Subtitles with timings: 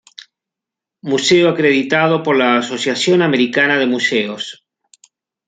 [1.03, 4.65] Museo acreditado por la Asociación Americana de Museos.